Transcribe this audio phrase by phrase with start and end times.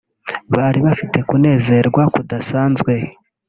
[0.55, 2.93] Bari bafite kunezerwa kudasanzwe